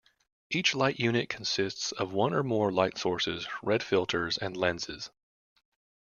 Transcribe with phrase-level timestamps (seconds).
[0.49, 5.11] Each light unit consists of one or more light sources, red filters and lenses.